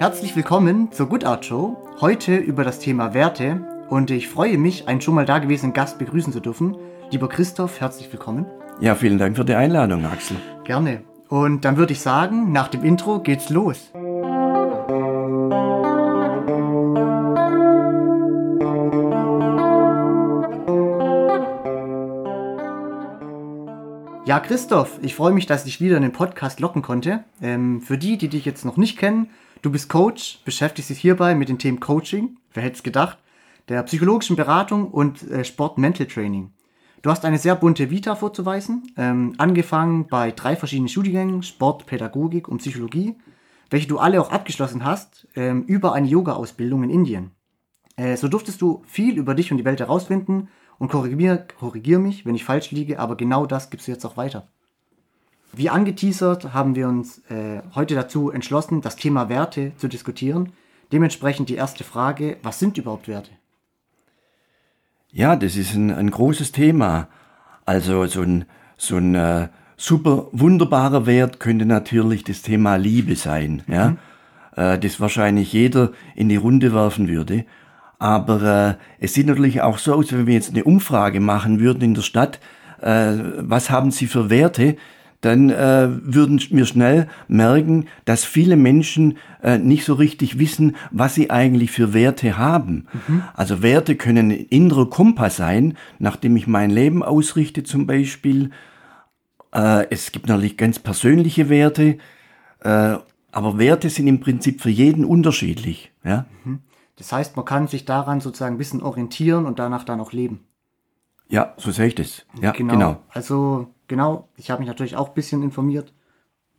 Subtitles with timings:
[0.00, 1.76] Herzlich willkommen zur Good Art Show.
[2.00, 6.32] Heute über das Thema Werte und ich freue mich, einen schon mal dagewesenen Gast begrüßen
[6.32, 6.74] zu dürfen.
[7.10, 8.46] Lieber Christoph, herzlich willkommen.
[8.80, 10.38] Ja, vielen Dank für die Einladung, Axel.
[10.64, 11.02] Gerne.
[11.28, 13.90] Und dann würde ich sagen, nach dem Intro geht's los.
[24.24, 27.24] Ja, Christoph, ich freue mich, dass ich dich wieder in den Podcast locken konnte.
[27.42, 29.28] Ähm, für die, die dich jetzt noch nicht kennen,
[29.62, 33.18] du bist Coach, beschäftigst dich hierbei mit den Themen Coaching, wer hätte es gedacht,
[33.68, 36.52] der psychologischen Beratung und äh, Sport-Mental Training.
[37.02, 42.46] Du hast eine sehr bunte Vita vorzuweisen, ähm, angefangen bei drei verschiedenen Studiengängen, Sport, Pädagogik
[42.46, 43.16] und Psychologie,
[43.70, 47.30] welche du alle auch abgeschlossen hast, ähm, über eine Yoga-Ausbildung in Indien.
[47.96, 50.48] Äh, so durftest du viel über dich und die Welt herausfinden
[50.78, 54.16] und korrigier, korrigier mich, wenn ich falsch liege, aber genau das gibst du jetzt auch
[54.16, 54.48] weiter.
[55.52, 60.52] Wie angeteasert haben wir uns äh, heute dazu entschlossen, das Thema Werte zu diskutieren.
[60.92, 63.30] Dementsprechend die erste Frage, was sind überhaupt Werte?
[65.12, 67.08] Ja, das ist ein, ein großes Thema.
[67.64, 68.44] Also so ein,
[68.76, 73.74] so ein äh, super wunderbarer Wert könnte natürlich das Thema Liebe sein, mhm.
[73.74, 73.96] ja,
[74.56, 77.44] äh, das wahrscheinlich jeder in die Runde werfen würde.
[77.98, 81.82] Aber äh, es sieht natürlich auch so aus, wenn wir jetzt eine Umfrage machen würden
[81.82, 82.38] in der Stadt,
[82.80, 84.76] äh, was haben Sie für Werte,
[85.20, 91.14] dann äh, würden wir schnell merken, dass viele Menschen äh, nicht so richtig wissen, was
[91.14, 92.86] sie eigentlich für Werte haben.
[93.06, 93.22] Mhm.
[93.34, 98.50] Also Werte können ein innerer Kompass sein, nachdem ich mein Leben ausrichte zum Beispiel.
[99.52, 101.98] Äh, es gibt natürlich ganz persönliche Werte,
[102.60, 102.96] äh,
[103.32, 105.92] aber Werte sind im Prinzip für jeden unterschiedlich.
[106.02, 106.24] Ja?
[106.44, 106.60] Mhm.
[106.96, 110.40] Das heißt, man kann sich daran sozusagen ein bisschen orientieren und danach dann auch leben.
[111.30, 112.26] Ja, so sehe ich das.
[112.40, 112.74] Ja, genau.
[112.74, 113.02] genau.
[113.08, 115.92] Also, genau, ich habe mich natürlich auch ein bisschen informiert,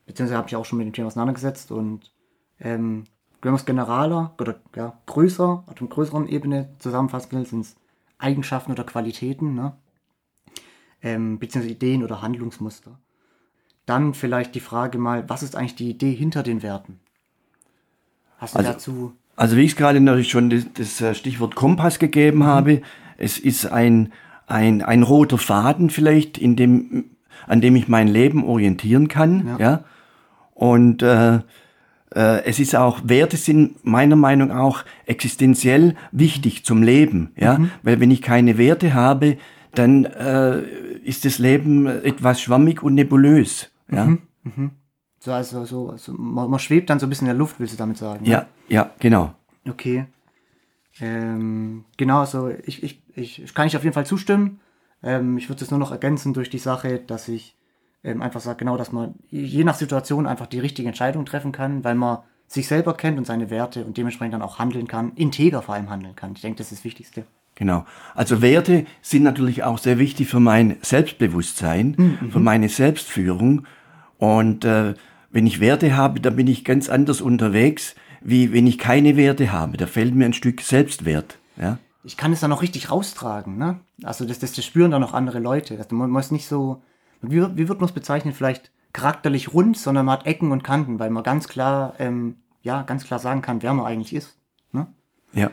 [0.05, 2.11] beziehungsweise habe mich auch schon mit dem Thema auseinandergesetzt und
[2.59, 3.03] ähm,
[3.41, 7.75] wenn man es generaler oder ja, größer, auf einer größeren Ebene zusammenfassen will, sind es
[8.17, 9.75] Eigenschaften oder Qualitäten, ne?
[11.01, 12.99] ähm, beziehungsweise Ideen oder Handlungsmuster.
[13.85, 16.99] Dann vielleicht die Frage mal, was ist eigentlich die Idee hinter den Werten?
[18.37, 21.99] Hast du also, dazu also wie ich gerade natürlich schon das, das äh, Stichwort Kompass
[21.99, 22.45] gegeben mhm.
[22.45, 22.81] habe,
[23.17, 24.13] es ist ein,
[24.51, 27.05] ein, ein roter Faden vielleicht, in dem,
[27.47, 29.47] an dem ich mein Leben orientieren kann.
[29.47, 29.59] Ja.
[29.59, 29.83] ja?
[30.53, 31.39] Und äh,
[32.15, 37.31] äh, es ist auch, Werte sind meiner Meinung nach auch existenziell wichtig zum Leben.
[37.35, 37.57] Ja?
[37.57, 37.71] Mhm.
[37.83, 39.37] Weil wenn ich keine Werte habe,
[39.73, 40.61] dann äh,
[41.03, 43.71] ist das Leben etwas schwammig und nebulös.
[43.89, 44.05] Ja?
[44.05, 44.19] Mhm.
[44.43, 44.71] Mhm.
[45.19, 47.73] So, also, so, also man, man, schwebt dann so ein bisschen in der Luft, willst
[47.73, 48.25] du damit sagen?
[48.25, 48.45] Ja, ne?
[48.69, 49.33] ja, genau.
[49.69, 50.05] Okay.
[51.01, 54.59] Ähm, genau, also ich, ich, ich kann ich auf jeden Fall zustimmen.
[55.03, 57.57] Ähm, ich würde es nur noch ergänzen durch die Sache, dass ich
[58.03, 61.83] ähm, einfach sage, genau, dass man je nach Situation einfach die richtige Entscheidung treffen kann,
[61.83, 65.61] weil man sich selber kennt und seine Werte und dementsprechend dann auch handeln kann, integer
[65.61, 66.33] vor allem handeln kann.
[66.35, 67.23] Ich denke, das ist das Wichtigste.
[67.55, 67.85] Genau.
[68.13, 72.31] Also Werte sind natürlich auch sehr wichtig für mein Selbstbewusstsein, mhm.
[72.31, 73.65] für meine Selbstführung.
[74.17, 74.95] Und äh,
[75.31, 79.51] wenn ich Werte habe, dann bin ich ganz anders unterwegs, wie wenn ich keine Werte
[79.51, 79.77] habe.
[79.77, 81.37] Da fällt mir ein Stück Selbstwert.
[81.57, 81.77] Ja?
[82.03, 83.57] Ich kann es dann auch richtig raustragen.
[83.57, 83.79] Ne?
[84.03, 85.77] Also das, das, das spüren dann auch andere Leute.
[85.77, 86.81] Also man muss nicht so,
[87.21, 90.99] wie, wie wird man es bezeichnen, vielleicht charakterlich rund, sondern man hat Ecken und Kanten,
[90.99, 94.37] weil man ganz klar, ähm, ja, ganz klar sagen kann, wer man eigentlich ist.
[94.71, 94.87] Ne?
[95.33, 95.51] Ja.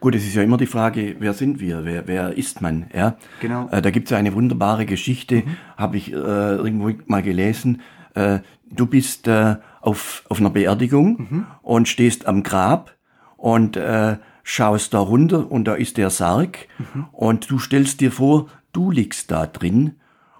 [0.00, 2.86] Gut, es ist ja immer die Frage, wer sind wir, wer, wer ist man?
[2.94, 3.16] Ja?
[3.40, 3.68] Genau.
[3.68, 5.56] Äh, da gibt es ja eine wunderbare Geschichte, mhm.
[5.76, 7.82] habe ich äh, irgendwo mal gelesen.
[8.14, 8.40] Äh,
[8.70, 11.46] du bist äh, auf, auf einer Beerdigung mhm.
[11.62, 12.96] und stehst am Grab
[13.36, 17.06] und äh, schaust da runter und da ist der Sarg mhm.
[17.12, 19.96] und du stellst dir vor, du liegst da drin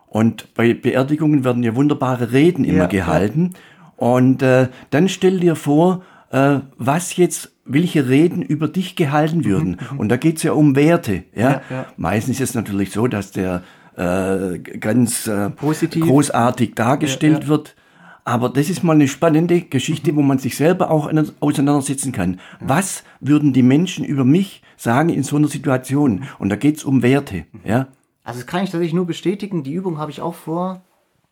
[0.06, 3.92] und bei Beerdigungen werden ja wunderbare Reden immer ja, gehalten ja.
[3.96, 9.44] und äh, dann stell dir vor, äh, was jetzt welche Reden über dich gehalten mhm,
[9.44, 9.76] würden.
[9.92, 9.98] Mhm.
[9.98, 11.24] Und da geht's ja um Werte.
[11.34, 11.86] Ja, ja.
[11.96, 13.62] Meistens ist es natürlich so, dass der
[13.96, 17.76] äh, ganz äh, großartig dargestellt ja, wird.
[18.24, 20.16] Aber das ist mal eine spannende Geschichte, mhm.
[20.16, 21.10] wo man sich selber auch
[21.40, 22.40] auseinandersetzen kann.
[22.60, 26.24] Was würden die Menschen über mich sagen in so einer Situation?
[26.38, 27.46] Und da geht's um Werte.
[27.64, 27.88] Ja?
[28.22, 29.64] Also das kann ich tatsächlich nur bestätigen.
[29.64, 30.82] Die Übung habe ich auch vor,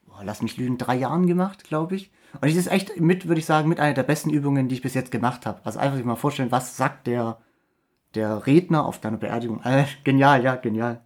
[0.07, 2.11] boah, lass mich lügen, drei Jahren gemacht, glaube ich.
[2.35, 4.83] Und das ist echt mit, würde ich sagen, mit einer der besten Übungen, die ich
[4.83, 5.61] bis jetzt gemacht habe.
[5.65, 7.39] Also einfach sich mal vorstellen, was sagt der,
[8.15, 9.63] der Redner auf deiner Beerdigung.
[9.63, 11.01] Äh, genial, ja, genial.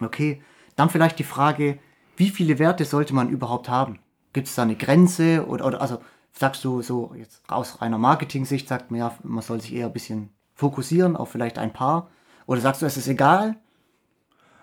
[0.00, 0.42] Okay,
[0.80, 1.78] dann vielleicht die Frage,
[2.16, 3.98] wie viele Werte sollte man überhaupt haben?
[4.32, 6.00] Gibt es da eine Grenze oder, oder also
[6.32, 9.92] sagst du so jetzt aus reiner Marketing-Sicht sagt man ja, man soll sich eher ein
[9.92, 12.10] bisschen fokussieren auf vielleicht ein paar
[12.46, 13.56] oder sagst du, es ist egal?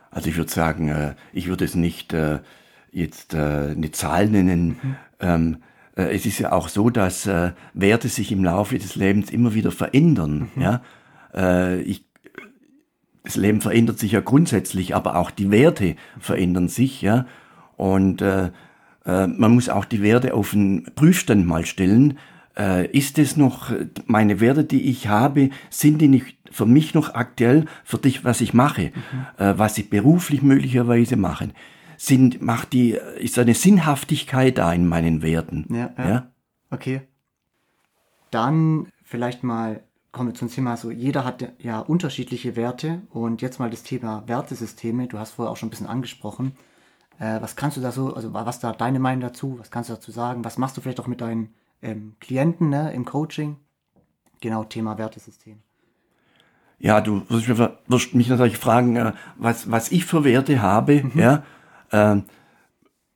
[0.09, 2.39] Also ich würde sagen, äh, ich würde es nicht äh,
[2.91, 4.79] jetzt äh, eine Zahl nennen.
[4.81, 4.95] Mhm.
[5.19, 5.57] Ähm,
[5.95, 9.53] äh, es ist ja auch so, dass äh, Werte sich im Laufe des Lebens immer
[9.53, 10.49] wieder verändern.
[10.55, 10.61] Mhm.
[10.61, 10.81] Ja?
[11.33, 12.05] Äh, ich,
[13.27, 17.01] das Leben verändert sich ja grundsätzlich, aber auch die Werte verändern sich.
[17.01, 17.25] Ja?
[17.75, 18.51] Und äh,
[19.05, 22.17] äh, man muss auch die Werte auf den Prüfstand mal stellen.
[22.57, 23.71] Äh, ist es noch
[24.05, 28.41] meine Werte, die ich habe, sind die nicht für mich noch aktuell für dich, was
[28.41, 29.43] ich mache, mhm.
[29.43, 31.49] äh, was ich beruflich möglicherweise mache?
[31.97, 35.65] Sind, macht die, ist eine Sinnhaftigkeit da in meinen Werten?
[35.69, 36.09] Ja, ja.
[36.09, 36.31] ja?
[36.69, 37.01] Okay.
[38.31, 39.81] Dann vielleicht mal
[40.17, 44.23] kommen wir zum Thema so, jeder hat ja unterschiedliche Werte und jetzt mal das Thema
[44.27, 46.53] Wertesysteme, du hast vorher auch schon ein bisschen angesprochen.
[47.19, 49.93] Äh, was kannst du da so, also was da deine Meinung dazu, was kannst du
[49.93, 50.43] dazu sagen?
[50.43, 53.57] Was machst du vielleicht auch mit deinen ähm, Klienten ne, im Coaching?
[54.41, 55.59] Genau, Thema Wertesystem.
[56.79, 61.19] Ja, du wirst, mich natürlich fragen, äh, was, was ich für Werte habe, mhm.
[61.19, 61.43] ja.
[61.91, 62.21] Äh,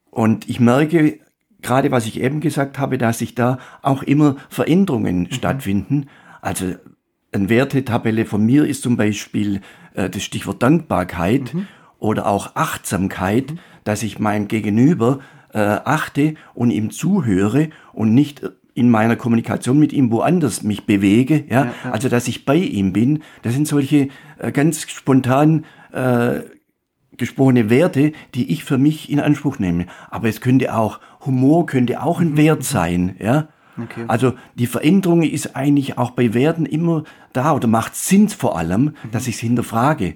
[0.09, 1.19] und ich merke,
[1.61, 5.31] gerade was ich eben gesagt habe, dass sich da auch immer Veränderungen mhm.
[5.31, 6.09] stattfinden.
[6.41, 6.75] Also
[7.31, 9.61] eine Wertetabelle von mir ist zum Beispiel
[9.93, 11.67] äh, das Stichwort Dankbarkeit mhm.
[11.99, 13.59] oder auch Achtsamkeit, mhm.
[13.83, 15.19] dass ich mein Gegenüber
[15.53, 18.41] äh, achte und ihm zuhöre und nicht
[18.73, 21.91] in meiner Kommunikation mit ihm woanders mich bewege, ja, ja, ja.
[21.91, 23.23] also dass ich bei ihm bin.
[23.41, 24.07] Das sind solche
[24.39, 26.41] äh, ganz spontan äh,
[27.17, 29.87] gesprochene Werte, die ich für mich in Anspruch nehme.
[30.09, 32.37] Aber es könnte auch Humor könnte auch ein mhm.
[32.37, 33.49] Wert sein, ja.
[33.83, 34.05] Okay.
[34.07, 38.83] Also die Veränderung ist eigentlich auch bei Werten immer da oder macht Sinn vor allem,
[38.83, 39.11] mhm.
[39.11, 40.15] dass ich es hinterfrage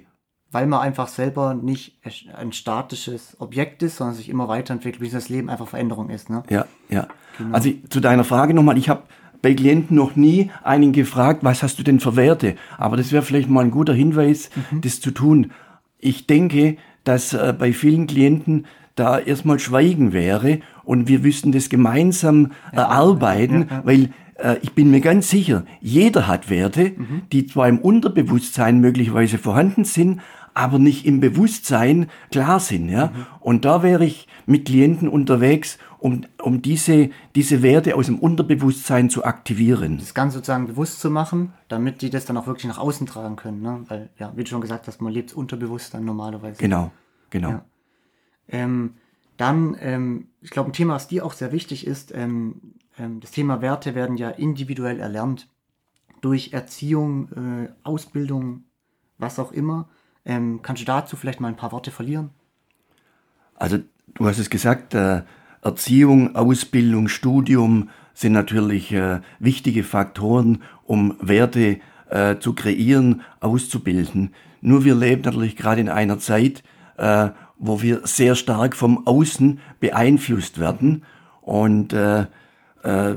[0.56, 1.98] weil man einfach selber nicht
[2.34, 6.30] ein statisches Objekt ist, sondern sich immer weiterentwickelt, wie das Leben einfach Veränderung ist.
[6.30, 6.44] Ne?
[6.48, 7.08] Ja, ja.
[7.36, 7.54] Genau.
[7.54, 9.02] Also zu deiner Frage nochmal, ich habe
[9.42, 12.56] bei Klienten noch nie einen gefragt, was hast du denn für Werte?
[12.78, 14.80] Aber das wäre vielleicht mal ein guter Hinweis, mhm.
[14.80, 15.52] das zu tun.
[15.98, 18.66] Ich denke, dass äh, bei vielen Klienten
[18.96, 24.90] da erstmal Schweigen wäre und wir wüssten das gemeinsam erarbeiten, ja, weil äh, ich bin
[24.90, 27.22] mir ganz sicher, jeder hat Werte, mhm.
[27.30, 30.20] die zwar im Unterbewusstsein möglicherweise vorhanden sind,
[30.54, 32.88] aber nicht im Bewusstsein klar sind.
[32.88, 33.08] Ja?
[33.08, 33.26] Mhm.
[33.40, 39.10] Und da wäre ich mit Klienten unterwegs, um, um diese, diese Werte aus dem Unterbewusstsein
[39.10, 39.98] zu aktivieren.
[39.98, 43.36] Das Ganze sozusagen bewusst zu machen, damit die das dann auch wirklich nach außen tragen
[43.36, 43.60] können.
[43.60, 43.84] Ne?
[43.88, 46.58] Weil, ja, wie du schon gesagt hast, man lebt unterbewusst dann normalerweise.
[46.58, 46.90] Genau,
[47.28, 47.50] genau.
[47.50, 47.64] Ja.
[48.48, 48.94] Ähm,
[49.36, 53.30] dann, ähm, ich glaube, ein Thema, was dir auch sehr wichtig ist, ähm, ähm, das
[53.30, 55.48] Thema Werte werden ja individuell erlernt.
[56.20, 58.64] Durch Erziehung, äh, Ausbildung,
[59.18, 59.88] was auch immer.
[60.24, 62.30] Ähm, kannst du dazu vielleicht mal ein paar Worte verlieren?
[63.54, 63.78] Also,
[64.14, 65.22] du hast es gesagt, äh,
[65.62, 74.34] Erziehung, Ausbildung, Studium sind natürlich äh, wichtige Faktoren, um Werte äh, zu kreieren, auszubilden.
[74.60, 76.62] Nur wir leben natürlich gerade in einer Zeit,
[76.96, 81.04] äh, wo wir sehr stark vom Außen beeinflusst werden
[81.40, 82.26] und äh,
[82.82, 83.14] äh,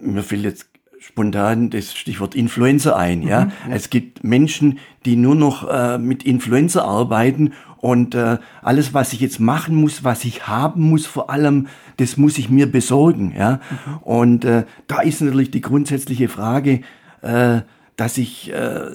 [0.00, 0.68] mir fällt jetzt
[1.00, 3.22] spontan das Stichwort Influencer ein.
[3.22, 3.46] Ja?
[3.46, 3.74] Mhm, ja.
[3.74, 9.20] Es gibt Menschen, die nur noch äh, mit Influencer arbeiten und äh, alles, was ich
[9.20, 13.34] jetzt machen muss, was ich haben muss, vor allem, das muss ich mir besorgen.
[13.36, 13.60] Ja?
[13.70, 13.96] Mhm.
[13.98, 16.80] Und äh, da ist natürlich die grundsätzliche Frage,
[17.22, 17.60] äh,
[17.96, 18.90] dass ich, äh,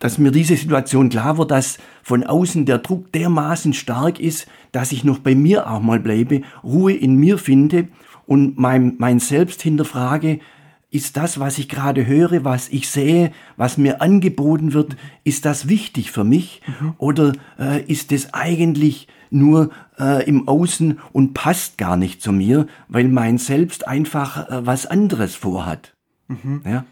[0.00, 4.92] dass mir diese Situation klar wird, dass von außen der Druck dermaßen stark ist, dass
[4.92, 7.88] ich noch bei mir auch mal bleibe, Ruhe in mir finde
[8.26, 10.40] und mein, mein Selbst hinterfrage,
[10.90, 15.68] ist das, was ich gerade höre, was ich sehe, was mir angeboten wird, ist das
[15.68, 16.94] wichtig für mich mhm.
[16.98, 22.66] oder äh, ist es eigentlich nur äh, im Außen und passt gar nicht zu mir,
[22.88, 25.94] weil mein Selbst einfach äh, was anderes vorhat.
[26.28, 26.62] Mhm.
[26.64, 26.84] Ja?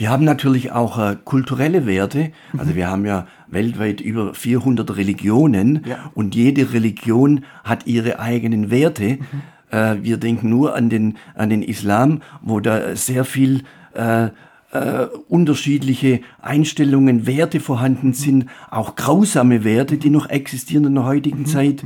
[0.00, 2.32] Wir haben natürlich auch äh, kulturelle Werte.
[2.56, 2.76] Also mhm.
[2.76, 6.10] wir haben ja weltweit über 400 Religionen ja.
[6.14, 9.18] und jede Religion hat ihre eigenen Werte.
[9.18, 9.26] Mhm.
[9.70, 14.28] Äh, wir denken nur an den, an den Islam, wo da sehr viel äh,
[14.72, 21.40] äh, unterschiedliche Einstellungen, Werte vorhanden sind, auch grausame Werte, die noch existieren in der heutigen
[21.40, 21.46] mhm.
[21.46, 21.84] Zeit.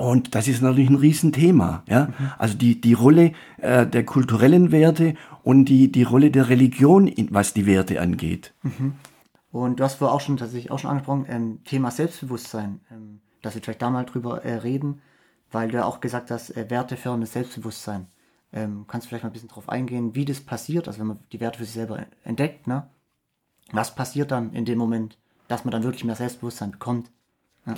[0.00, 1.82] Und das ist natürlich ein Riesenthema.
[1.86, 2.06] Ja?
[2.06, 2.32] Mhm.
[2.38, 7.54] Also die, die Rolle äh, der kulturellen Werte und die, die Rolle der Religion, was
[7.54, 8.54] die Werte angeht.
[8.62, 8.94] Mhm.
[9.52, 13.54] Und du hast vorher auch schon tatsächlich auch schon angesprochen, ähm, Thema Selbstbewusstsein, ähm, dass
[13.54, 15.00] wir vielleicht da mal drüber äh, reden
[15.50, 18.06] weil du ja auch gesagt hast, äh, werteförderndes Selbstbewusstsein.
[18.52, 21.20] Ähm, kannst du vielleicht mal ein bisschen darauf eingehen, wie das passiert, also wenn man
[21.32, 22.88] die Werte für sich selber entdeckt, ne?
[23.72, 25.16] Was passiert dann in dem Moment,
[25.46, 27.10] dass man dann wirklich mehr Selbstbewusstsein bekommt?
[27.66, 27.74] Ja.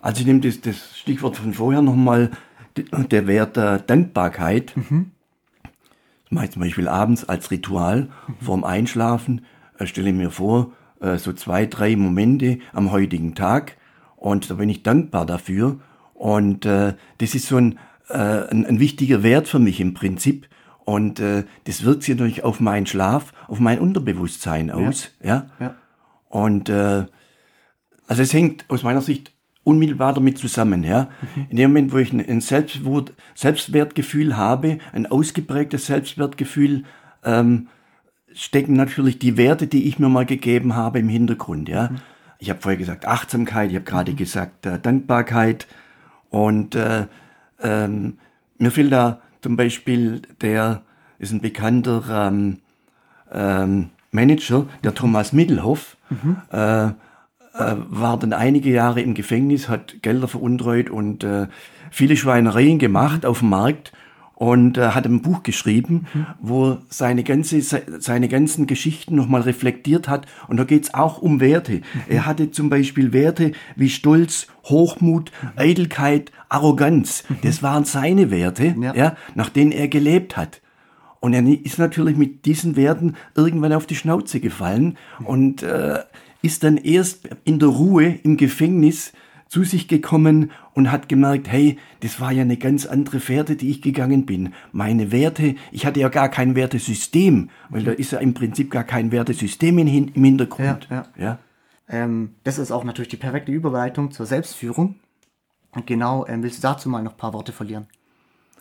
[0.00, 2.30] Also ich nehme das, das Stichwort von vorher nochmal,
[2.76, 4.74] der Wert der Dankbarkeit.
[4.76, 5.10] Mhm.
[6.24, 8.34] Das mache ich zum Beispiel abends als Ritual mhm.
[8.40, 9.44] vorm Einschlafen,
[9.78, 13.76] äh, stelle mir vor, äh, so zwei, drei Momente am heutigen Tag
[14.16, 15.80] und da bin ich dankbar dafür
[16.14, 17.78] und äh, das ist so ein,
[18.08, 20.48] äh, ein, ein wichtiger Wert für mich im Prinzip.
[20.84, 25.12] Und äh, das wirkt sich natürlich auf meinen Schlaf, auf mein Unterbewusstsein aus.
[25.22, 25.46] Ja.
[25.58, 25.66] ja?
[25.66, 25.74] ja.
[26.28, 27.06] Und äh,
[28.06, 29.32] also es hängt aus meiner Sicht
[29.64, 30.84] unmittelbar damit zusammen.
[30.84, 31.08] Ja?
[31.34, 31.46] Mhm.
[31.50, 36.84] In dem Moment, wo ich ein, Selbstwert, Selbstwertgefühl habe, ein ausgeprägtes Selbstwertgefühl,
[37.24, 37.68] ähm,
[38.32, 41.68] stecken natürlich die Werte, die ich mir mal gegeben habe, im Hintergrund.
[41.68, 41.90] Ja?
[41.90, 41.96] Mhm.
[42.38, 44.16] Ich habe vorher gesagt Achtsamkeit, ich habe gerade mhm.
[44.16, 45.66] gesagt äh, Dankbarkeit
[46.30, 47.06] und äh,
[47.60, 48.18] ähm,
[48.58, 50.82] mir fehlt da zum Beispiel der
[51.18, 52.58] ist ein bekannter ähm,
[53.30, 56.36] ähm, Manager, der Thomas Mittelhoff, mhm.
[56.50, 56.90] äh,
[57.88, 61.46] war dann einige Jahre im Gefängnis, hat Gelder veruntreut und äh,
[61.90, 63.92] viele Schweinereien gemacht auf dem Markt
[64.40, 66.26] und äh, hat ein Buch geschrieben, mhm.
[66.40, 71.72] wo seine ganze seine ganzen Geschichten nochmal reflektiert hat und da geht's auch um Werte.
[71.72, 71.82] Mhm.
[72.08, 75.48] Er hatte zum Beispiel Werte wie Stolz, Hochmut, mhm.
[75.56, 77.24] Eitelkeit, Arroganz.
[77.28, 77.36] Mhm.
[77.42, 78.94] Das waren seine Werte, ja.
[78.94, 80.62] ja, nach denen er gelebt hat.
[81.20, 85.26] Und er ist natürlich mit diesen Werten irgendwann auf die Schnauze gefallen mhm.
[85.26, 85.98] und äh,
[86.42, 89.12] ist dann erst in der Ruhe im Gefängnis
[89.48, 93.70] zu sich gekommen und hat gemerkt, hey, das war ja eine ganz andere Fährte, die
[93.70, 94.54] ich gegangen bin.
[94.70, 98.84] Meine Werte, ich hatte ja gar kein Wertesystem, weil da ist ja im Prinzip gar
[98.84, 100.86] kein Wertesystem im Hintergrund.
[100.88, 101.24] Ja, ja.
[101.24, 101.38] ja.
[101.88, 104.94] Ähm, das ist auch natürlich die perfekte Überleitung zur Selbstführung.
[105.72, 107.88] Und genau, ähm, willst du dazu mal noch ein paar Worte verlieren?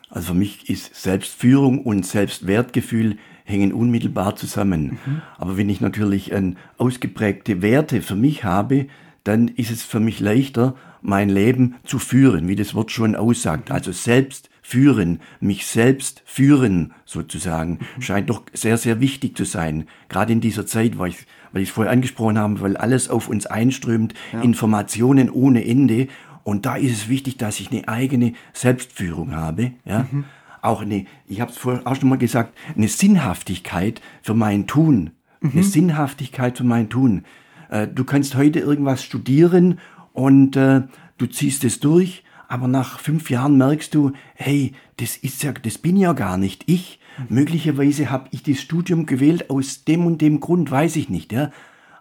[0.10, 5.00] Also für mich ist Selbstführung und Selbstwertgefühl hängen unmittelbar zusammen.
[5.06, 5.22] Mhm.
[5.38, 8.88] Aber wenn ich natürlich ein ausgeprägte Werte für mich habe,
[9.24, 13.72] dann ist es für mich leichter, mein Leben zu führen, wie das Wort schon aussagt.
[13.72, 18.02] Also selbst führen, mich selbst führen sozusagen, mhm.
[18.02, 19.88] scheint doch sehr, sehr wichtig zu sein.
[20.10, 23.30] Gerade in dieser Zeit, weil ich, weil ich es vorher angesprochen habe, weil alles auf
[23.30, 24.42] uns einströmt, ja.
[24.42, 26.08] Informationen ohne Ende.
[26.50, 29.74] Und da ist es wichtig, dass ich eine eigene Selbstführung habe.
[29.86, 30.08] Ja?
[30.10, 30.26] Mhm.
[30.64, 35.12] Auch eine, ich habe es vorher auch schon mal gesagt, eine Sinnhaftigkeit für mein Tun.
[35.42, 35.52] Mhm.
[35.54, 37.24] Eine Sinnhaftigkeit für mein Tun.
[37.70, 39.78] Äh, du kannst heute irgendwas studieren
[40.12, 40.82] und äh,
[41.20, 45.78] du ziehst es durch, aber nach fünf Jahren merkst du, hey, das ist ja, das
[45.78, 47.00] bin ja gar nicht ich.
[47.20, 47.36] Mhm.
[47.36, 51.52] Möglicherweise habe ich das Studium gewählt aus dem und dem Grund, weiß ich nicht, ja.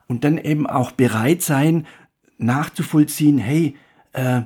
[0.07, 1.87] Und dann eben auch bereit sein,
[2.39, 3.75] nachzuvollziehen, hey,
[4.19, 4.43] äh,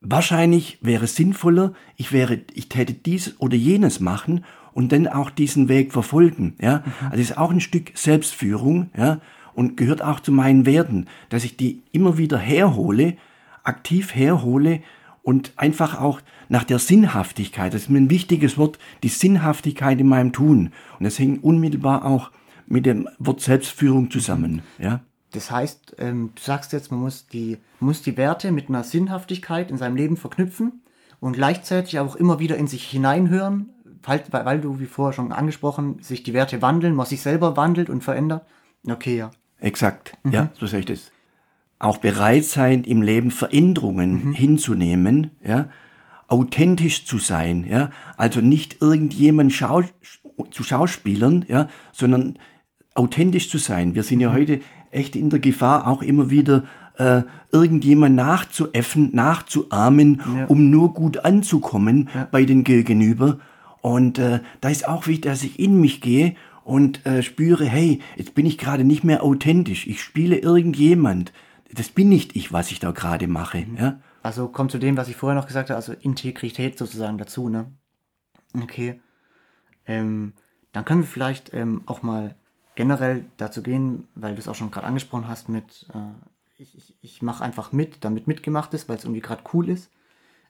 [0.00, 5.30] wahrscheinlich wäre es sinnvoller, ich wäre, ich täte dies oder jenes machen und dann auch
[5.30, 6.78] diesen Weg verfolgen, ja.
[6.78, 6.92] Mhm.
[7.10, 9.20] Also es ist auch ein Stück Selbstführung, ja
[9.54, 13.16] und gehört auch zu meinen Werten, dass ich die immer wieder herhole,
[13.64, 14.82] aktiv herhole
[15.22, 20.08] und einfach auch nach der Sinnhaftigkeit, das ist mir ein wichtiges Wort, die Sinnhaftigkeit in
[20.08, 20.72] meinem Tun.
[20.98, 22.30] Und das hängt unmittelbar auch
[22.66, 24.62] mit dem Wort Selbstführung zusammen.
[24.78, 25.00] Ja?
[25.32, 29.70] Das heißt, ähm, du sagst jetzt, man muss die, muss die Werte mit einer Sinnhaftigkeit
[29.70, 30.82] in seinem Leben verknüpfen
[31.20, 33.70] und gleichzeitig auch immer wieder in sich hineinhören,
[34.02, 37.90] weil, weil du, wie vorher schon angesprochen, sich die Werte wandeln, man sich selber wandelt
[37.90, 38.46] und verändert.
[38.88, 39.30] Okay, ja.
[39.60, 40.32] Exakt, mhm.
[40.32, 41.12] ja, so sehe ich das.
[41.78, 44.32] Auch bereit sein, im Leben Veränderungen mhm.
[44.32, 45.68] hinzunehmen, ja,
[46.28, 49.82] authentisch zu sein, ja, also nicht irgendjemand schau
[50.50, 52.38] zu Schauspielern, ja, sondern
[52.94, 53.94] authentisch zu sein.
[53.94, 54.34] Wir sind ja mhm.
[54.34, 54.60] heute
[54.92, 56.64] echt in der Gefahr, auch immer wieder
[56.98, 60.46] äh, irgendjemand nachzuäffen, nachzuahmen, ja.
[60.46, 62.28] um nur gut anzukommen ja.
[62.30, 63.38] bei den Gegenüber.
[63.80, 68.00] Und äh, da ist auch wichtig, dass ich in mich gehe und äh, spüre, hey,
[68.16, 71.32] jetzt bin ich gerade nicht mehr authentisch, ich spiele irgendjemand.
[71.74, 73.64] Das bin nicht ich, was ich da gerade mache.
[73.66, 73.76] Mhm.
[73.76, 74.00] Ja?
[74.22, 77.72] Also kommt zu dem, was ich vorher noch gesagt habe, also Integrität sozusagen dazu, ne?
[78.62, 79.00] Okay.
[79.86, 80.34] Ähm,
[80.72, 82.36] dann können wir vielleicht ähm, auch mal
[82.74, 86.94] generell dazu gehen, weil du es auch schon gerade angesprochen hast mit, äh, ich, ich,
[87.00, 89.90] ich mache einfach mit, damit mitgemacht ist, weil es irgendwie gerade cool ist,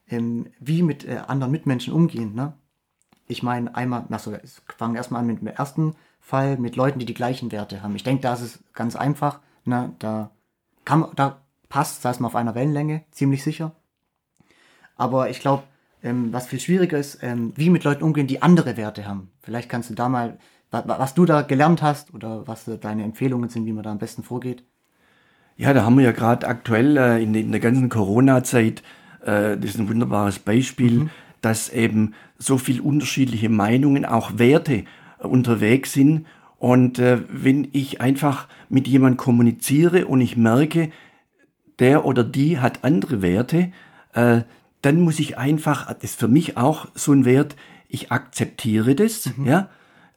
[0.08, 2.54] ähm, wie mit äh, anderen Mitmenschen umgehen, ne?
[3.28, 4.36] Ich meine, einmal, achso,
[4.76, 7.96] fangen erstmal an mit dem ersten Fall, mit Leuten, die die gleichen Werte haben.
[7.96, 9.40] Ich denke, da ist es ganz einfach.
[9.64, 9.94] Ne?
[10.00, 10.30] Da,
[10.84, 13.72] kann, da passt, sei es mal auf einer Wellenlänge, ziemlich sicher.
[14.96, 15.62] Aber ich glaube,
[16.02, 19.30] ähm, was viel schwieriger ist, ähm, wie mit Leuten umgehen, die andere Werte haben.
[19.40, 20.38] Vielleicht kannst du da mal,
[20.72, 24.22] was, du da gelernt hast oder was deine Empfehlungen sind, wie man da am besten
[24.22, 24.64] vorgeht.
[25.56, 28.82] Ja, da haben wir ja gerade aktuell äh, in, in, der ganzen Corona-Zeit,
[29.20, 31.10] äh, das ist ein wunderbares Beispiel, mhm
[31.42, 34.84] dass eben so viel unterschiedliche Meinungen, auch Werte
[35.18, 36.26] äh, unterwegs sind.
[36.58, 40.90] Und äh, wenn ich einfach mit jemand kommuniziere und ich merke,
[41.78, 43.72] der oder die hat andere Werte,
[44.14, 44.42] äh,
[44.80, 47.56] dann muss ich einfach, das ist für mich auch so ein Wert,
[47.88, 49.46] ich akzeptiere das, mhm.
[49.46, 49.68] ja,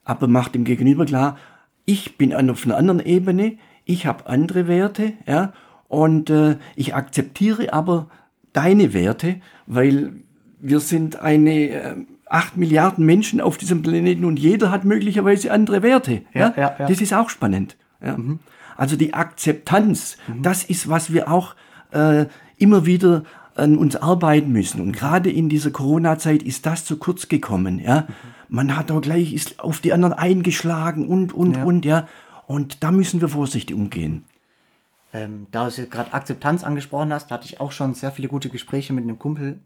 [0.06, 1.38] aber macht dem Gegenüber klar,
[1.84, 5.54] ich bin auf einer anderen Ebene, ich habe andere Werte, ja,
[5.88, 8.08] und äh, ich akzeptiere aber
[8.54, 9.36] deine Werte,
[9.68, 10.14] weil
[10.60, 11.96] wir sind eine, äh,
[12.28, 16.24] acht Milliarden Menschen auf diesem Planeten und jeder hat möglicherweise andere Werte.
[16.34, 16.76] Ja, ja?
[16.80, 17.78] ja das ist auch spannend.
[18.02, 18.18] Ja?
[18.18, 18.40] Mhm.
[18.78, 20.42] Also die Akzeptanz, mhm.
[20.42, 21.56] das ist, was wir auch
[21.92, 22.26] äh,
[22.58, 23.24] immer wieder
[23.56, 24.82] an uns arbeiten müssen.
[24.82, 27.80] Und gerade in dieser Corona-Zeit ist das zu kurz gekommen.
[27.80, 28.02] Ja?
[28.02, 28.14] Mhm.
[28.50, 31.64] Man hat auch gleich ist auf die anderen eingeschlagen und, und, ja.
[31.64, 32.08] und, ja.
[32.48, 34.26] Und da müssen wir vorsichtig umgehen.
[35.14, 38.94] Ähm, da du gerade Akzeptanz angesprochen hast, hatte ich auch schon sehr viele gute Gespräche
[38.94, 39.62] mit einem Kumpel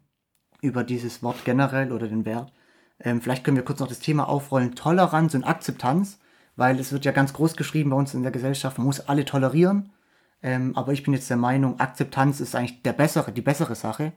[0.62, 2.54] über dieses Wort generell oder den Wert.
[3.00, 6.20] Ähm, vielleicht können wir kurz noch das Thema aufrollen, Toleranz und Akzeptanz,
[6.56, 9.26] weil es wird ja ganz groß geschrieben bei uns in der Gesellschaft, man muss alle
[9.26, 9.92] tolerieren.
[10.42, 14.14] Ähm, aber ich bin jetzt der Meinung, Akzeptanz ist eigentlich der bessere, die bessere Sache.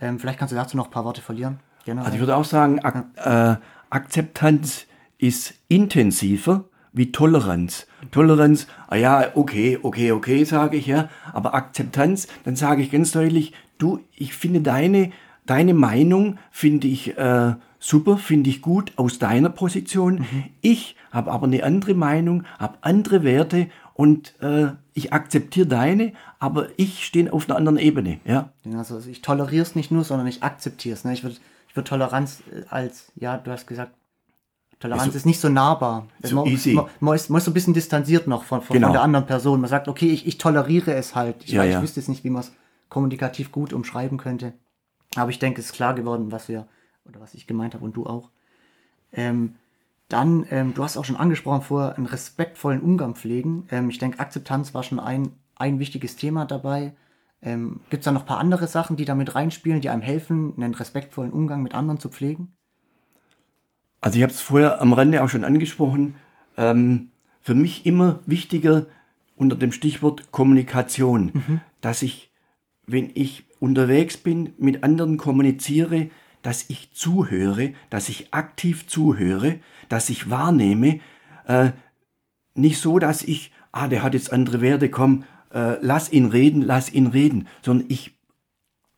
[0.00, 1.60] Ähm, vielleicht kannst du dazu noch ein paar Worte verlieren.
[1.84, 2.04] Generell.
[2.04, 3.56] Also ich würde auch sagen, Ak äh,
[3.90, 4.86] Akzeptanz
[5.18, 7.86] ist intensiver wie Toleranz.
[8.12, 13.12] Toleranz, ah ja, okay, okay, okay, sage ich ja, aber Akzeptanz, dann sage ich ganz
[13.12, 15.10] deutlich, du, ich finde deine,
[15.44, 20.20] deine Meinung, finde ich äh, super, finde ich gut aus deiner Position.
[20.20, 20.44] Mhm.
[20.60, 26.68] Ich habe aber eine andere Meinung, habe andere Werte und äh, ich akzeptiere deine, aber
[26.76, 28.20] ich stehe auf einer anderen Ebene.
[28.24, 28.50] Ja?
[28.76, 31.04] Also ich toleriere es nicht nur, sondern ich akzeptiere es.
[31.04, 31.12] Ne?
[31.12, 31.36] Ich würde
[31.74, 33.94] ich würd Toleranz äh, als, ja, du hast gesagt,
[34.78, 36.06] Toleranz so, ist nicht so nahbar.
[36.22, 36.74] So man, easy.
[36.74, 38.88] Man, man, ist, man ist so ein bisschen distanziert noch von, von, genau.
[38.88, 39.60] von der anderen Person.
[39.60, 41.42] Man sagt, okay, ich, ich toleriere es halt.
[41.42, 41.78] Ich, ja, weiß, ja.
[41.78, 42.52] ich wüsste jetzt nicht, wie man es
[42.90, 44.52] kommunikativ gut umschreiben könnte.
[45.16, 46.68] Aber ich denke, es ist klar geworden, was wir,
[47.06, 48.30] oder was ich gemeint habe und du auch.
[49.12, 49.56] Ähm,
[50.08, 53.66] dann, ähm, du hast auch schon angesprochen vorher, einen respektvollen Umgang pflegen.
[53.72, 56.92] Ähm, ich denke, Akzeptanz war schon ein, ein wichtiges Thema dabei.
[57.44, 60.54] Ähm, Gibt es da noch ein paar andere Sachen, die damit reinspielen, die einem helfen,
[60.56, 62.54] einen respektvollen Umgang mit anderen zu pflegen?
[64.00, 66.16] Also ich habe es vorher am Rande auch schon angesprochen.
[66.56, 67.10] Ähm,
[67.40, 68.86] für mich immer wichtiger
[69.36, 71.60] unter dem Stichwort Kommunikation, mhm.
[71.80, 72.30] dass ich,
[72.86, 76.10] wenn ich unterwegs bin, mit anderen kommuniziere,
[76.42, 81.00] dass ich zuhöre, dass ich aktiv zuhöre, dass ich wahrnehme,
[81.46, 81.72] äh,
[82.54, 86.62] nicht so, dass ich, ah, der hat jetzt andere Werte, komm, äh, lass ihn reden,
[86.62, 88.12] lass ihn reden, sondern ich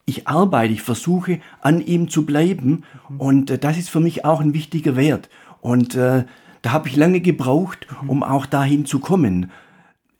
[0.09, 3.21] ich arbeite, ich versuche an ihm zu bleiben mhm.
[3.21, 5.29] und äh, das ist für mich auch ein wichtiger Wert.
[5.61, 6.25] Und äh,
[6.63, 8.11] da habe ich lange gebraucht, mhm.
[8.11, 9.51] um auch dahin zu kommen.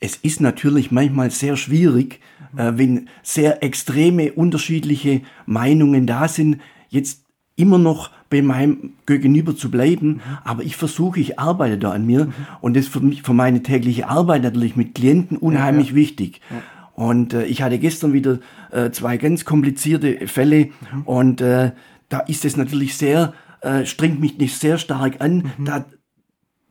[0.01, 2.21] Es ist natürlich manchmal sehr schwierig,
[2.53, 2.79] mhm.
[2.79, 7.26] wenn sehr extreme unterschiedliche Meinungen da sind, jetzt
[7.57, 12.27] immer noch bei meinem Gegenüber zu bleiben, aber ich versuche, ich arbeite da an mir
[12.27, 12.33] mhm.
[12.61, 15.97] und das ist für mich, für meine tägliche Arbeit natürlich mit Klienten unheimlich ja, ja.
[15.97, 16.41] wichtig.
[16.51, 16.63] Ja.
[16.95, 18.39] Und äh, ich hatte gestern wieder
[18.73, 21.03] äh, zwei ganz komplizierte Fälle mhm.
[21.05, 21.73] und äh,
[22.09, 25.65] da ist es natürlich sehr, äh, strengt mich nicht sehr stark an, mhm.
[25.65, 25.85] da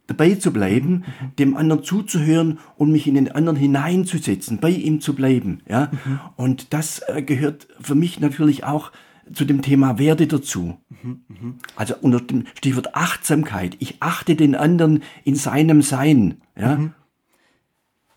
[0.08, 1.36] dabei zu bleiben, mhm.
[1.39, 5.62] dem anderen zuzuhören und mich in den anderen hineinzusetzen, bei ihm zu bleiben.
[5.67, 5.91] Ja?
[5.91, 6.19] Mhm.
[6.36, 8.91] Und das äh, gehört für mich natürlich auch
[9.34, 10.78] zu dem Thema Werte dazu.
[10.90, 11.60] Mhm.
[11.76, 13.76] Also unter dem Stichwort Achtsamkeit.
[13.80, 16.42] Ich achte den anderen in seinem Sein.
[16.56, 16.76] Ja?
[16.76, 16.94] Mhm.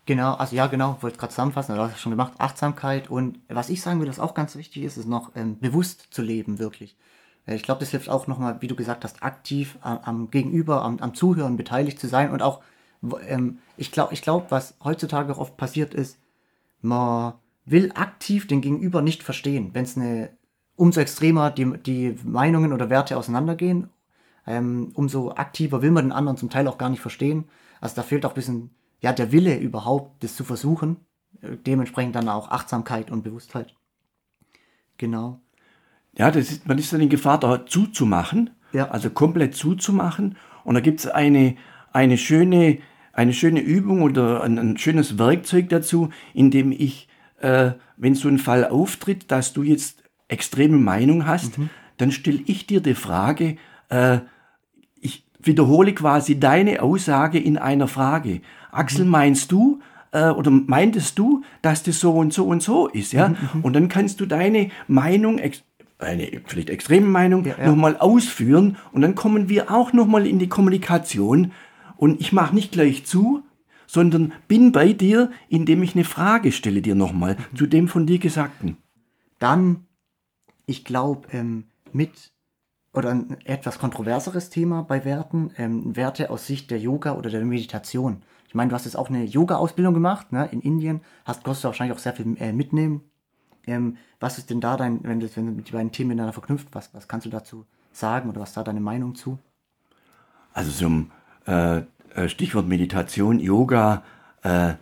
[0.05, 3.69] Genau, also ja, genau, wollte gerade zusammenfassen, du hast es schon gemacht, Achtsamkeit und was
[3.69, 6.97] ich sagen würde, was auch ganz wichtig ist, ist noch ähm, bewusst zu leben, wirklich.
[7.45, 10.83] Äh, ich glaube, das hilft auch nochmal, wie du gesagt hast, aktiv äh, am Gegenüber,
[10.83, 12.61] am, am, Zuhören beteiligt zu sein und auch,
[13.27, 16.17] ähm, ich glaube, ich glaub, was heutzutage oft passiert ist,
[16.81, 17.33] man
[17.65, 20.31] will aktiv den Gegenüber nicht verstehen, wenn es eine,
[20.79, 23.89] umso extremer die, die Meinungen oder Werte auseinandergehen,
[24.47, 27.49] ähm, umso aktiver will man den anderen zum Teil auch gar nicht verstehen.
[27.81, 28.69] Also da fehlt auch ein bisschen
[29.01, 30.97] ja, der Wille überhaupt, das zu versuchen.
[31.41, 33.75] Äh, dementsprechend dann auch Achtsamkeit und Bewusstheit.
[34.97, 35.41] Genau.
[36.17, 38.51] Ja, das ist, man ist dann in Gefahr, da zuzumachen.
[38.71, 38.89] Ja.
[38.89, 40.37] Also komplett zuzumachen.
[40.63, 41.57] Und da gibt es eine,
[41.91, 42.79] eine, schöne,
[43.11, 48.29] eine schöne Übung oder ein, ein schönes Werkzeug dazu, in dem ich, äh, wenn so
[48.29, 49.98] ein Fall auftritt, dass du jetzt
[50.29, 51.69] extreme Meinung hast, mhm.
[51.97, 53.57] dann stelle ich dir die Frage,
[53.89, 54.19] äh,
[55.01, 58.41] ich wiederhole quasi deine Aussage in einer Frage.
[58.71, 59.11] Axel, mhm.
[59.11, 63.29] meinst du, äh, oder meintest du, dass das so und so und so ist, ja?
[63.29, 63.61] Mhm, mhm.
[63.61, 65.39] Und dann kannst du deine Meinung,
[65.99, 67.67] eine vielleicht extreme Meinung, ja, ja.
[67.67, 71.51] nochmal ausführen und dann kommen wir auch nochmal in die Kommunikation
[71.97, 73.43] und ich mache nicht gleich zu,
[73.85, 77.57] sondern bin bei dir, indem ich eine Frage stelle dir nochmal mhm.
[77.57, 78.77] zu dem von dir Gesagten.
[79.39, 79.87] Dann,
[80.69, 82.31] ich glaube, ähm, mit
[82.93, 87.43] oder ein etwas kontroverseres Thema bei Werten, ähm, Werte aus Sicht der Yoga oder der
[87.43, 88.21] Meditation.
[88.47, 91.67] Ich meine, du hast jetzt auch eine Yoga-Ausbildung gemacht, ne, in Indien, hast, konntest du
[91.67, 93.01] wahrscheinlich auch sehr viel äh, mitnehmen.
[93.67, 96.67] Ähm, was ist denn da dein, wenn du, wenn du die beiden Themen miteinander verknüpft,
[96.71, 99.39] was, was kannst du dazu sagen oder was ist da deine Meinung zu?
[100.53, 101.11] Also zum
[101.45, 101.81] äh,
[102.15, 104.03] äh Stichwort Meditation, Yoga,
[104.43, 104.73] äh,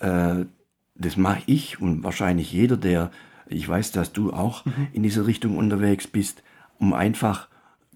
[0.00, 0.46] äh,
[0.96, 3.10] das mache ich und wahrscheinlich jeder, der,
[3.50, 4.88] ich weiß, dass du auch mhm.
[4.92, 6.42] in diese Richtung unterwegs bist,
[6.78, 7.48] um einfach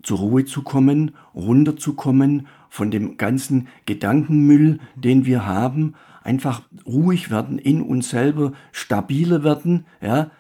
[0.03, 7.59] zur Ruhe zu kommen, runterzukommen von dem ganzen Gedankenmüll, den wir haben, einfach ruhig werden,
[7.59, 10.31] in uns selber stabiler werden, ja,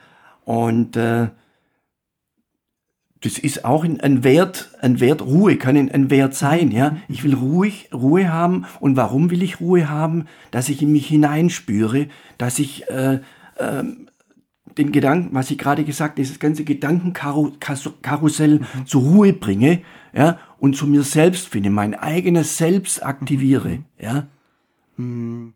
[0.45, 1.29] und äh,
[3.23, 6.97] das ist auch ein, Wert, ein Wert Ruhe, kann ein, ein Wert sein, ja.
[7.09, 8.67] Ich will ruhig, Ruhe haben.
[8.81, 10.27] Und warum will ich Ruhe haben?
[10.51, 13.21] Dass ich in mich hineinspüre, dass ich äh,
[13.59, 13.85] äh,
[14.79, 18.87] den Gedanken, was ich gerade gesagt, dieses ganze Gedankenkarussell mhm.
[18.87, 19.83] zur Ruhe bringe,
[20.13, 24.29] ja, und zu mir selbst finde, mein eigenes Selbst aktiviere, ja.
[24.97, 25.55] Mhm.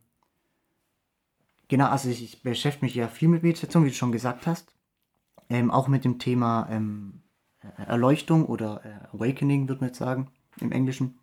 [1.69, 4.73] Genau, also ich, ich beschäftige mich ja viel mit Meditation, wie du schon gesagt hast.
[5.49, 7.23] Ähm, auch mit dem Thema ähm,
[7.77, 11.19] Erleuchtung oder äh, Awakening, würde man jetzt sagen, im Englischen.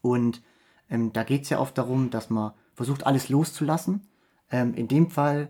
[0.00, 0.42] Und
[0.90, 4.06] ähm, da geht es ja oft darum, dass man versucht, alles loszulassen.
[4.50, 5.48] Ähm, in dem Fall,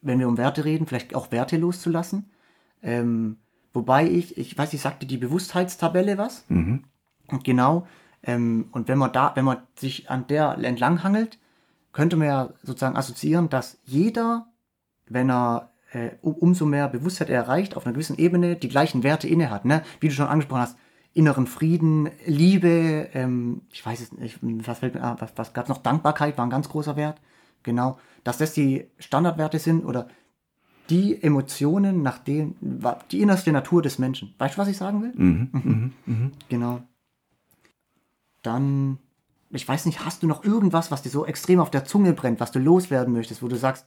[0.00, 2.30] wenn wir um Werte reden, vielleicht auch Werte loszulassen.
[2.82, 3.38] Ähm,
[3.72, 6.44] wobei ich, ich weiß, ich sagte die Bewusstheitstabelle was.
[6.48, 6.84] Mhm.
[7.28, 7.86] Und genau,
[8.22, 11.38] ähm, und wenn man da, wenn man sich an der entlanghangelt,
[11.92, 14.46] könnte man ja sozusagen assoziieren, dass jeder,
[15.06, 19.28] wenn er äh, umso mehr Bewusstheit er erreicht, auf einer gewissen Ebene die gleichen Werte
[19.28, 19.64] inne hat.
[19.64, 19.82] Ne?
[20.00, 20.78] Wie du schon angesprochen hast,
[21.14, 25.78] inneren Frieden, Liebe, ähm, ich weiß es nicht, was, was, was gab es noch?
[25.78, 27.20] Dankbarkeit war ein ganz großer Wert.
[27.62, 30.08] Genau, dass das die Standardwerte sind oder
[30.90, 32.56] die Emotionen, nach denen,
[33.10, 34.34] die innerste Natur des Menschen.
[34.38, 35.12] Weißt du, was ich sagen will?
[35.14, 36.32] Mhm, mhm, mhm.
[36.48, 36.82] Genau.
[38.42, 38.98] Dann,
[39.50, 42.40] ich weiß nicht, hast du noch irgendwas, was dir so extrem auf der Zunge brennt,
[42.40, 43.86] was du loswerden möchtest, wo du sagst,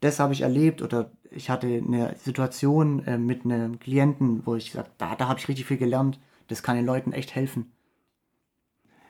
[0.00, 4.70] das habe ich erlebt oder ich hatte eine Situation äh, mit einem Klienten, wo ich
[4.70, 6.20] gesagt, da, da habe ich richtig viel gelernt.
[6.46, 7.72] Das kann den Leuten echt helfen.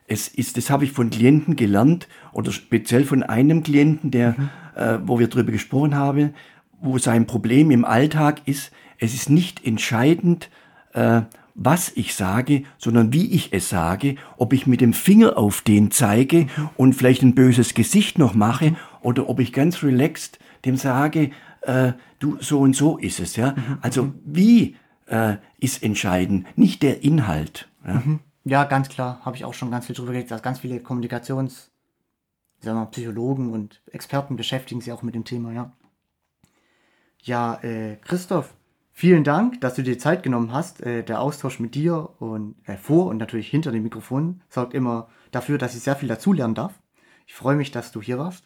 [0.09, 4.51] Es ist, das habe ich von Klienten gelernt oder speziell von einem Klienten, der, mhm.
[4.75, 6.35] äh, wo wir darüber gesprochen haben,
[6.81, 10.51] wo sein Problem im Alltag ist, es ist nicht entscheidend,
[10.95, 11.23] äh,
[11.55, 15.91] was ich sage, sondern wie ich es sage, ob ich mit dem Finger auf den
[15.91, 16.71] zeige mhm.
[16.77, 18.77] und vielleicht ein böses Gesicht noch mache mhm.
[19.03, 21.31] oder ob ich ganz relaxed dem sage,
[21.63, 23.53] äh, du, so und so ist es, ja.
[23.53, 23.79] Mhm.
[23.81, 27.69] Also wie äh, ist entscheidend, nicht der Inhalt.
[27.87, 28.21] Ja, mhm.
[28.49, 31.71] Ja ganz klar, habe ich auch schon ganz viel drüber geredet, dass ganz viele Kommunikations,
[32.61, 35.73] sagen wir mal, Psychologen und Experten beschäftigen sich auch mit dem Thema, ja.
[37.23, 38.55] Ja, äh, Christoph,
[38.93, 40.81] vielen Dank, dass du dir Zeit genommen hast.
[40.83, 45.09] Äh, der Austausch mit dir und äh, vor und natürlich hinter dem Mikrofon sorgt immer
[45.31, 46.75] dafür, dass ich sehr viel dazulernen darf.
[47.27, 48.45] Ich freue mich, dass du hier warst.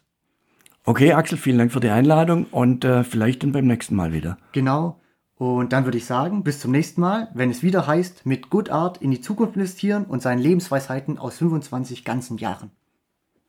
[0.85, 4.37] Okay, Axel, vielen Dank für die Einladung und äh, vielleicht dann beim nächsten Mal wieder.
[4.51, 4.99] Genau.
[5.43, 8.69] Und dann würde ich sagen, bis zum nächsten Mal, wenn es wieder heißt, mit Good
[8.69, 12.71] Art in die Zukunft investieren und seinen Lebensweisheiten aus 25 ganzen Jahren.